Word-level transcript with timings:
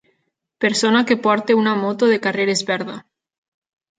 Persona 0.63 1.01
que 1.09 1.17
porta 1.25 1.57
una 1.63 1.73
moto 1.83 2.05
de 2.11 2.19
carreres 2.25 2.61
verda. 2.69 2.95